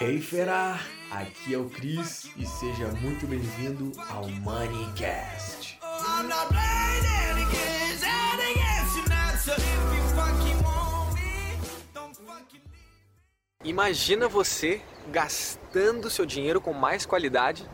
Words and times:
Hey 0.00 0.20
fera, 0.20 0.78
aqui 1.10 1.54
é 1.54 1.58
o 1.58 1.70
Cris 1.70 2.30
e 2.36 2.46
seja 2.46 2.88
muito 3.00 3.26
bem-vindo 3.26 3.92
ao 4.10 4.28
Moneycast. 4.28 5.78
Imagina 13.62 14.28
você 14.28 14.82
gastando 15.08 16.10
seu 16.10 16.26
dinheiro 16.26 16.60
com 16.60 16.72
mais 16.72 17.06
qualidade 17.06 17.68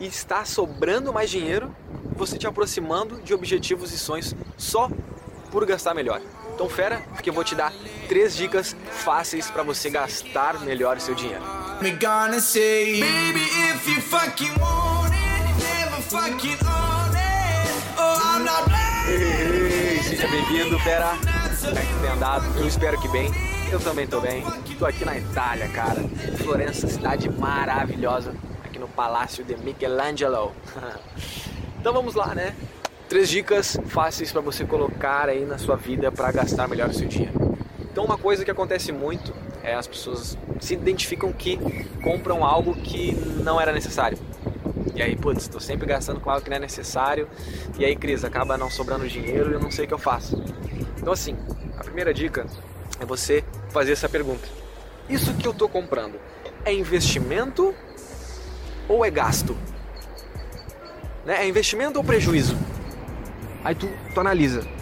e 0.00 0.06
está 0.06 0.44
sobrando 0.44 1.12
mais 1.12 1.30
dinheiro, 1.30 1.74
você 2.16 2.36
te 2.36 2.46
aproximando 2.46 3.20
de 3.22 3.32
objetivos 3.32 3.92
e 3.92 3.98
sonhos 3.98 4.34
só 4.56 4.90
por 5.50 5.64
gastar 5.64 5.94
melhor. 5.94 6.20
Então 6.54 6.68
fera, 6.68 7.00
porque 7.14 7.30
eu 7.30 7.34
vou 7.34 7.44
te 7.44 7.54
dar 7.54 7.72
três 8.08 8.34
dicas 8.34 8.74
fáceis 8.90 9.50
para 9.50 9.62
você 9.62 9.90
gastar 9.90 10.58
melhor 10.60 10.96
o 10.96 11.00
seu 11.00 11.14
dinheiro. 11.14 11.42
Ei, 19.08 20.02
seja 20.02 20.26
bem-vindo, 20.26 20.78
fera. 20.80 21.10
Como 21.60 21.78
é 21.78 21.82
que 21.82 22.00
tem 22.00 22.10
andado? 22.10 22.58
Eu 22.58 22.66
espero 22.66 23.00
que 23.00 23.08
bem. 23.08 23.30
Eu 23.70 23.78
também 23.78 24.06
tô 24.06 24.20
bem. 24.20 24.42
Tô 24.78 24.86
aqui 24.86 25.04
na 25.04 25.18
Itália, 25.18 25.68
cara. 25.68 26.00
Florença, 26.38 26.86
cidade 26.86 27.28
maravilhosa, 27.28 28.32
aqui 28.64 28.78
no 28.78 28.88
Palácio 28.88 29.44
de 29.44 29.56
Michelangelo. 29.56 30.54
então 31.78 31.92
vamos 31.92 32.14
lá, 32.14 32.34
né? 32.34 32.54
Três 33.08 33.28
dicas 33.28 33.76
fáceis 33.86 34.30
para 34.30 34.40
você 34.40 34.64
colocar 34.64 35.28
aí 35.28 35.44
na 35.44 35.58
sua 35.58 35.76
vida 35.76 36.12
para 36.12 36.30
gastar 36.30 36.68
melhor 36.68 36.88
o 36.88 36.94
seu 36.94 37.08
dinheiro. 37.08 37.47
Então 37.98 38.06
uma 38.06 38.16
coisa 38.16 38.44
que 38.44 38.50
acontece 38.52 38.92
muito 38.92 39.34
é 39.60 39.74
as 39.74 39.88
pessoas 39.88 40.38
se 40.60 40.72
identificam 40.72 41.32
que 41.32 41.58
compram 42.00 42.44
algo 42.44 42.76
que 42.76 43.12
não 43.42 43.60
era 43.60 43.72
necessário. 43.72 44.16
E 44.94 45.02
aí, 45.02 45.16
putz, 45.16 45.42
estou 45.42 45.60
sempre 45.60 45.84
gastando 45.84 46.20
com 46.20 46.30
algo 46.30 46.40
que 46.40 46.48
não 46.48 46.58
é 46.58 46.60
necessário. 46.60 47.28
E 47.76 47.84
aí, 47.84 47.96
Cris, 47.96 48.22
acaba 48.22 48.56
não 48.56 48.70
sobrando 48.70 49.08
dinheiro 49.08 49.50
e 49.50 49.54
eu 49.54 49.58
não 49.58 49.72
sei 49.72 49.84
o 49.84 49.88
que 49.88 49.94
eu 49.94 49.98
faço. 49.98 50.40
Então, 50.96 51.12
assim, 51.12 51.36
a 51.76 51.82
primeira 51.82 52.14
dica 52.14 52.46
é 53.00 53.04
você 53.04 53.42
fazer 53.70 53.94
essa 53.94 54.08
pergunta: 54.08 54.46
Isso 55.08 55.34
que 55.34 55.48
eu 55.48 55.50
estou 55.50 55.68
comprando 55.68 56.20
é 56.64 56.72
investimento 56.72 57.74
ou 58.88 59.04
é 59.04 59.10
gasto? 59.10 59.56
Né? 61.26 61.42
É 61.42 61.48
investimento 61.48 61.98
ou 61.98 62.04
prejuízo? 62.04 62.56
Aí 63.64 63.74
tu, 63.74 63.88
tu 64.14 64.20
analisa. 64.20 64.77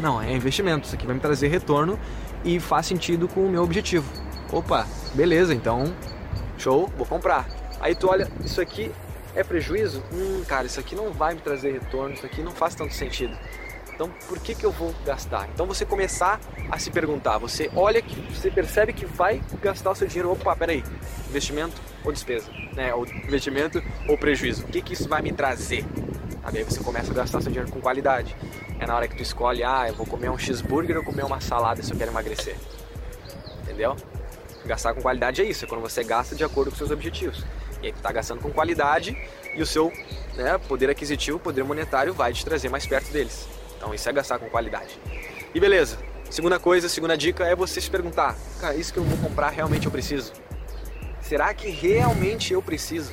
Tá. 0.00 0.08
Não, 0.08 0.20
é 0.20 0.32
investimento, 0.32 0.86
isso 0.86 0.94
aqui 0.94 1.06
vai 1.06 1.14
me 1.14 1.20
trazer 1.20 1.48
retorno 1.48 1.98
e 2.44 2.58
faz 2.58 2.86
sentido 2.86 3.28
com 3.28 3.44
o 3.44 3.50
meu 3.50 3.62
objetivo. 3.62 4.10
Opa, 4.50 4.86
beleza, 5.14 5.54
então 5.54 5.94
show, 6.58 6.90
vou 6.96 7.06
comprar. 7.06 7.46
Aí 7.80 7.94
tu 7.94 8.08
olha, 8.08 8.28
isso 8.44 8.60
aqui 8.60 8.90
é 9.34 9.44
prejuízo? 9.44 10.02
Hum, 10.12 10.42
cara, 10.46 10.66
isso 10.66 10.80
aqui 10.80 10.94
não 10.94 11.12
vai 11.12 11.34
me 11.34 11.40
trazer 11.40 11.72
retorno, 11.72 12.14
isso 12.14 12.26
aqui 12.26 12.42
não 12.42 12.50
faz 12.50 12.74
tanto 12.74 12.92
sentido. 12.92 13.36
Então, 13.94 14.10
por 14.28 14.38
que, 14.38 14.54
que 14.54 14.64
eu 14.64 14.72
vou 14.72 14.94
gastar? 15.04 15.46
Então, 15.52 15.66
você 15.66 15.84
começar 15.84 16.40
a 16.70 16.78
se 16.78 16.90
perguntar. 16.90 17.36
Você 17.36 17.70
olha 17.76 18.00
que 18.00 18.18
você 18.34 18.50
percebe 18.50 18.94
que 18.94 19.04
vai 19.04 19.42
gastar 19.60 19.90
o 19.90 19.94
seu 19.94 20.08
dinheiro. 20.08 20.32
Opa, 20.32 20.56
peraí, 20.56 20.82
investimento 21.28 21.78
ou 22.02 22.10
despesa? 22.10 22.50
Né? 22.74 22.94
Ou 22.94 23.06
investimento 23.06 23.82
ou 24.08 24.16
prejuízo? 24.16 24.64
O 24.64 24.68
que, 24.68 24.80
que 24.80 24.94
isso 24.94 25.06
vai 25.06 25.20
me 25.20 25.32
trazer? 25.32 25.84
Aí 26.42 26.64
você 26.64 26.82
começa 26.82 27.10
a 27.10 27.14
gastar 27.14 27.42
seu 27.42 27.52
dinheiro 27.52 27.70
com 27.70 27.78
qualidade. 27.78 28.34
É 28.80 28.86
na 28.86 28.96
hora 28.96 29.06
que 29.06 29.14
tu 29.14 29.22
escolhe, 29.22 29.62
ah, 29.62 29.84
eu 29.86 29.94
vou 29.94 30.06
comer 30.06 30.30
um 30.30 30.38
cheeseburger 30.38 30.96
ou 30.96 31.04
comer 31.04 31.22
uma 31.22 31.38
salada 31.38 31.82
se 31.82 31.92
eu 31.92 31.98
quero 31.98 32.10
emagrecer. 32.10 32.56
Entendeu? 33.62 33.94
Gastar 34.64 34.94
com 34.94 35.02
qualidade 35.02 35.42
é 35.42 35.44
isso, 35.44 35.66
é 35.66 35.68
quando 35.68 35.82
você 35.82 36.02
gasta 36.02 36.34
de 36.34 36.42
acordo 36.42 36.70
com 36.70 36.78
seus 36.78 36.90
objetivos. 36.90 37.44
E 37.82 37.86
aí 37.86 37.92
tu 37.92 38.00
tá 38.00 38.10
gastando 38.10 38.40
com 38.40 38.50
qualidade 38.50 39.16
e 39.54 39.60
o 39.60 39.66
seu 39.66 39.92
né, 40.34 40.58
poder 40.66 40.88
aquisitivo, 40.88 41.38
poder 41.38 41.62
monetário 41.62 42.14
vai 42.14 42.32
te 42.32 42.42
trazer 42.42 42.70
mais 42.70 42.86
perto 42.86 43.12
deles. 43.12 43.46
Então 43.76 43.94
isso 43.94 44.08
é 44.08 44.12
gastar 44.12 44.38
com 44.38 44.48
qualidade. 44.48 44.98
E 45.54 45.60
beleza. 45.60 45.98
Segunda 46.30 46.58
coisa, 46.58 46.88
segunda 46.88 47.18
dica 47.18 47.44
é 47.44 47.54
você 47.54 47.80
se 47.80 47.90
perguntar, 47.90 48.36
cara, 48.60 48.76
isso 48.76 48.92
que 48.92 48.98
eu 48.98 49.04
vou 49.04 49.18
comprar 49.18 49.50
realmente 49.50 49.86
eu 49.86 49.92
preciso? 49.92 50.32
Será 51.20 51.52
que 51.52 51.68
realmente 51.68 52.52
eu 52.52 52.62
preciso? 52.62 53.12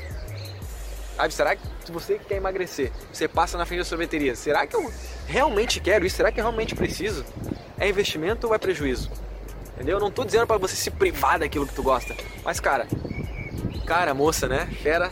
Sabe, 1.18 1.34
será 1.34 1.56
que 1.56 1.64
se 1.84 1.92
você 1.92 2.20
quer 2.20 2.36
emagrecer, 2.36 2.92
você 3.12 3.28
passa 3.28 3.58
na 3.58 3.66
frente 3.66 3.80
da 3.80 3.86
sorveteria, 3.86 4.36
será 4.36 4.68
que 4.68 4.76
eu 4.76 4.94
realmente 5.26 5.80
quero 5.80 6.06
isso? 6.06 6.16
Será 6.16 6.32
que 6.32 6.40
eu 6.40 6.44
realmente 6.44 6.76
preciso? 6.76 7.26
É 7.80 7.90
investimento 7.90 8.46
ou 8.46 8.54
é 8.54 8.60
prejuízo? 8.60 9.10
Entendeu? 9.74 9.96
Eu 9.96 10.00
não 10.00 10.10
estou 10.10 10.24
dizendo 10.24 10.46
para 10.46 10.60
você 10.60 10.76
se 10.76 10.92
privar 10.92 11.40
daquilo 11.40 11.66
que 11.66 11.74
tu 11.74 11.82
gosta, 11.82 12.16
mas 12.46 12.60
cara, 12.60 12.88
cara, 13.88 14.14
moça, 14.14 14.48
né? 14.48 14.68
Fera, 14.84 15.12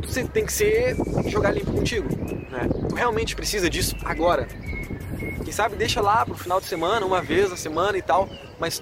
você 0.00 0.22
tem 0.22 0.46
que 0.46 0.52
ser 0.52 0.96
jogar 1.26 1.50
limpo 1.50 1.72
contigo, 1.72 2.08
né? 2.48 2.68
Tu 2.88 2.94
realmente 2.94 3.34
precisa 3.34 3.68
disso 3.68 3.96
agora. 4.04 4.46
Quem 5.42 5.52
sabe 5.52 5.74
deixa 5.74 6.00
lá 6.00 6.24
pro 6.24 6.36
final 6.36 6.60
de 6.60 6.66
semana, 6.66 7.04
uma 7.04 7.20
vez 7.20 7.50
na 7.50 7.56
semana 7.56 7.98
e 7.98 8.02
tal, 8.02 8.28
mas 8.60 8.80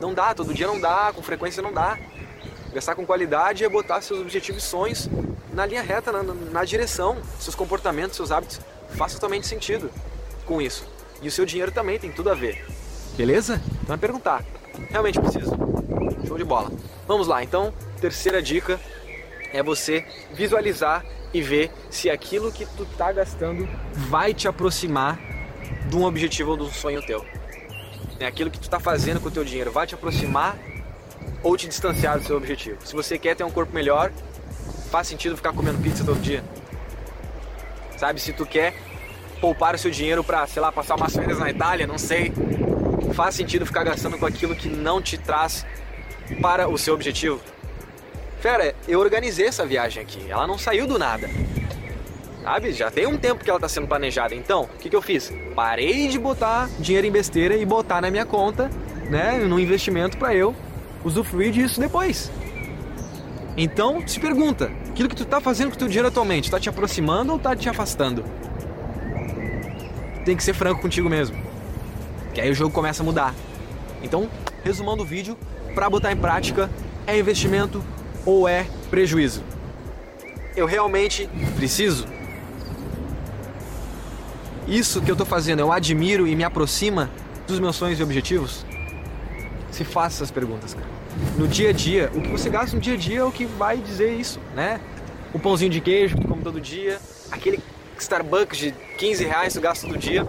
não 0.00 0.12
dá, 0.12 0.34
todo 0.34 0.52
dia 0.52 0.66
não 0.66 0.80
dá, 0.80 1.12
com 1.14 1.22
frequência 1.22 1.62
não 1.62 1.72
dá. 1.72 1.96
Gastar 2.72 2.94
com 2.94 3.06
qualidade 3.06 3.64
é 3.64 3.68
botar 3.68 4.00
seus 4.00 4.20
objetivos 4.20 4.64
e 4.64 4.66
sonhos 4.66 5.08
na 5.52 5.64
linha 5.64 5.82
reta, 5.82 6.12
na, 6.12 6.22
na 6.22 6.64
direção. 6.64 7.16
Seus 7.38 7.54
comportamentos, 7.54 8.16
seus 8.16 8.30
hábitos 8.30 8.60
faz 8.96 9.14
totalmente 9.14 9.46
sentido 9.46 9.90
com 10.44 10.60
isso. 10.60 10.86
E 11.22 11.28
o 11.28 11.30
seu 11.30 11.46
dinheiro 11.46 11.72
também 11.72 11.98
tem 11.98 12.12
tudo 12.12 12.30
a 12.30 12.34
ver. 12.34 12.64
Beleza? 13.16 13.60
Então 13.82 13.94
é 13.94 13.98
perguntar. 13.98 14.44
Realmente 14.90 15.18
preciso. 15.18 15.56
Show 16.26 16.36
de 16.36 16.44
bola. 16.44 16.70
Vamos 17.06 17.26
lá, 17.26 17.42
então, 17.42 17.72
terceira 18.00 18.42
dica 18.42 18.78
é 19.52 19.62
você 19.62 20.04
visualizar 20.32 21.04
e 21.32 21.40
ver 21.40 21.70
se 21.90 22.10
aquilo 22.10 22.52
que 22.52 22.66
tu 22.66 22.84
tá 22.96 23.10
gastando 23.12 23.68
vai 23.92 24.34
te 24.34 24.48
aproximar 24.48 25.18
de 25.88 25.96
um 25.96 26.04
objetivo 26.04 26.52
ou 26.52 26.56
de 26.56 26.62
um 26.64 26.70
sonho 26.70 27.04
teu. 27.04 27.24
É 28.18 28.26
aquilo 28.26 28.50
que 28.50 28.58
tu 28.58 28.68
tá 28.68 28.80
fazendo 28.80 29.20
com 29.20 29.28
o 29.28 29.30
teu 29.30 29.44
dinheiro 29.44 29.70
vai 29.70 29.86
te 29.86 29.94
aproximar 29.94 30.56
ou 31.42 31.56
te 31.56 31.68
distanciar 31.68 32.18
do 32.18 32.24
seu 32.24 32.36
objetivo. 32.36 32.78
Se 32.84 32.94
você 32.94 33.18
quer 33.18 33.36
ter 33.36 33.44
um 33.44 33.50
corpo 33.50 33.72
melhor, 33.72 34.10
faz 34.90 35.08
sentido 35.08 35.36
ficar 35.36 35.52
comendo 35.52 35.78
pizza 35.78 36.04
todo 36.04 36.20
dia. 36.20 36.42
Sabe, 37.96 38.20
se 38.20 38.32
tu 38.32 38.44
quer 38.44 38.74
poupar 39.40 39.74
o 39.74 39.78
seu 39.78 39.90
dinheiro 39.90 40.22
para, 40.24 40.46
sei 40.46 40.60
lá, 40.60 40.70
passar 40.72 40.96
umas 40.96 41.14
férias 41.14 41.38
na 41.38 41.50
Itália, 41.50 41.86
não 41.86 41.98
sei, 41.98 42.32
faz 43.14 43.34
sentido 43.34 43.66
ficar 43.66 43.84
gastando 43.84 44.18
com 44.18 44.26
aquilo 44.26 44.54
que 44.54 44.68
não 44.68 45.00
te 45.00 45.16
traz 45.16 45.64
para 46.40 46.68
o 46.68 46.76
seu 46.76 46.94
objetivo. 46.94 47.40
Fera, 48.40 48.74
eu 48.86 49.00
organizei 49.00 49.46
essa 49.46 49.64
viagem 49.64 50.02
aqui, 50.02 50.30
ela 50.30 50.46
não 50.46 50.58
saiu 50.58 50.86
do 50.86 50.98
nada. 50.98 51.28
Sabe, 52.42 52.72
já 52.72 52.90
tem 52.90 53.06
um 53.06 53.18
tempo 53.18 53.42
que 53.42 53.50
ela 53.50 53.56
está 53.56 53.68
sendo 53.68 53.88
planejada. 53.88 54.32
Então, 54.32 54.64
o 54.64 54.78
que, 54.78 54.88
que 54.88 54.94
eu 54.94 55.02
fiz? 55.02 55.32
Parei 55.54 56.06
de 56.06 56.18
botar 56.18 56.68
dinheiro 56.78 57.06
em 57.06 57.10
besteira 57.10 57.56
e 57.56 57.64
botar 57.64 58.00
na 58.00 58.10
minha 58.10 58.24
conta, 58.24 58.70
né, 59.10 59.38
no 59.38 59.58
investimento 59.58 60.16
para 60.16 60.32
eu 60.32 60.54
usufruir 61.06 61.52
disso 61.52 61.80
depois. 61.80 62.30
Então, 63.56 64.06
se 64.06 64.18
pergunta, 64.18 64.70
aquilo 64.90 65.08
que 65.08 65.14
tu 65.14 65.22
está 65.22 65.40
fazendo 65.40 65.70
com 65.70 65.76
o 65.76 65.78
teu 65.78 65.88
dinheiro 65.88 66.08
atualmente, 66.08 66.44
está 66.44 66.58
te 66.58 66.68
aproximando 66.68 67.32
ou 67.32 67.38
está 67.38 67.54
te 67.54 67.68
afastando? 67.68 68.24
Tem 70.24 70.36
que 70.36 70.42
ser 70.42 70.52
franco 70.52 70.82
contigo 70.82 71.08
mesmo. 71.08 71.36
Que 72.34 72.40
aí 72.40 72.50
o 72.50 72.54
jogo 72.54 72.74
começa 72.74 73.02
a 73.02 73.06
mudar. 73.06 73.34
Então, 74.02 74.28
resumando 74.64 75.02
o 75.02 75.06
vídeo, 75.06 75.38
para 75.74 75.88
botar 75.88 76.12
em 76.12 76.16
prática, 76.16 76.68
é 77.06 77.18
investimento 77.18 77.82
ou 78.26 78.48
é 78.48 78.66
prejuízo? 78.90 79.42
Eu 80.56 80.66
realmente 80.66 81.30
preciso? 81.54 82.06
Isso 84.66 85.00
que 85.00 85.10
eu 85.10 85.14
estou 85.14 85.26
fazendo, 85.26 85.60
eu 85.60 85.70
admiro 85.70 86.26
e 86.26 86.34
me 86.34 86.42
aproxima 86.42 87.08
dos 87.46 87.60
meus 87.60 87.76
sonhos 87.76 88.00
e 88.00 88.02
objetivos? 88.02 88.66
Se 89.76 89.84
faça 89.84 90.16
essas 90.16 90.30
perguntas, 90.30 90.72
cara. 90.72 90.86
No 91.36 91.46
dia 91.46 91.68
a 91.68 91.72
dia, 91.72 92.10
o 92.14 92.22
que 92.22 92.30
você 92.30 92.48
gasta 92.48 92.74
no 92.74 92.80
dia 92.80 92.94
a 92.94 92.96
dia 92.96 93.18
é 93.18 93.24
o 93.24 93.30
que 93.30 93.44
vai 93.44 93.76
dizer 93.76 94.10
isso, 94.10 94.40
né? 94.54 94.80
O 95.34 95.38
pãozinho 95.38 95.70
de 95.70 95.82
queijo 95.82 96.16
que 96.16 96.26
come 96.26 96.42
todo 96.42 96.58
dia, 96.58 96.98
aquele 97.30 97.60
Starbucks 97.98 98.58
de 98.58 98.74
15 98.96 99.24
reais 99.26 99.52
que 99.52 99.60
gasta 99.60 99.86
todo 99.86 99.98
dia, 99.98 100.26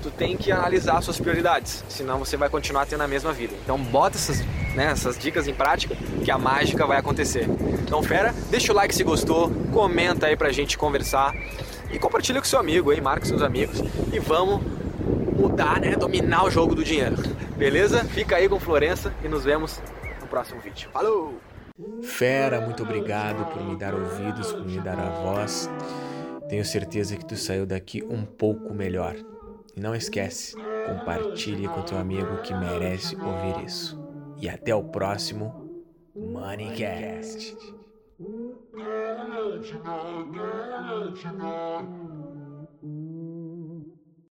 tu 0.00 0.08
tem 0.08 0.36
que 0.36 0.52
analisar 0.52 1.02
suas 1.02 1.18
prioridades, 1.18 1.84
senão 1.88 2.20
você 2.20 2.36
vai 2.36 2.48
continuar 2.48 2.86
tendo 2.86 3.02
a 3.02 3.08
mesma 3.08 3.32
vida. 3.32 3.54
Então 3.64 3.76
bota 3.76 4.16
essas, 4.16 4.40
né, 4.76 4.92
essas 4.92 5.18
dicas 5.18 5.48
em 5.48 5.54
prática 5.54 5.96
que 6.24 6.30
a 6.30 6.38
mágica 6.38 6.86
vai 6.86 6.98
acontecer. 6.98 7.48
Então 7.82 8.00
fera, 8.04 8.32
deixa 8.52 8.72
o 8.72 8.76
like 8.76 8.94
se 8.94 9.02
gostou, 9.02 9.50
comenta 9.72 10.28
aí 10.28 10.36
pra 10.36 10.52
gente 10.52 10.78
conversar 10.78 11.34
e 11.90 11.98
compartilha 11.98 12.38
com 12.38 12.46
seu 12.46 12.60
amigo 12.60 12.92
aí, 12.92 13.00
marca 13.00 13.26
seus 13.26 13.42
amigos 13.42 13.82
e 14.12 14.20
vamos 14.20 14.62
mudar, 15.40 15.80
né, 15.80 15.96
dominar 15.96 16.44
o 16.44 16.50
jogo 16.50 16.74
do 16.74 16.84
dinheiro. 16.84 17.16
Beleza? 17.56 18.04
Fica 18.04 18.36
aí 18.36 18.48
com 18.48 18.60
Florença 18.60 19.12
e 19.24 19.28
nos 19.28 19.44
vemos 19.44 19.80
no 20.20 20.26
próximo 20.26 20.60
vídeo. 20.60 20.88
Falou! 20.92 21.34
Fera, 22.02 22.60
muito 22.60 22.82
obrigado 22.82 23.50
por 23.52 23.64
me 23.64 23.74
dar 23.76 23.94
ouvidos, 23.94 24.52
por 24.52 24.66
me 24.66 24.78
dar 24.80 24.98
a 24.98 25.08
voz. 25.22 25.70
Tenho 26.48 26.64
certeza 26.64 27.16
que 27.16 27.24
tu 27.24 27.36
saiu 27.36 27.64
daqui 27.64 28.02
um 28.02 28.24
pouco 28.24 28.74
melhor. 28.74 29.16
E 29.74 29.80
não 29.80 29.94
esquece, 29.94 30.54
compartilhe 30.86 31.68
com 31.68 31.82
teu 31.82 31.96
amigo 31.96 32.42
que 32.42 32.52
merece 32.52 33.16
ouvir 33.16 33.64
isso. 33.64 33.98
e 34.40 34.48
até 34.48 34.74
o 34.74 34.82
próximo 34.82 35.70
Moneycast. 36.16 37.56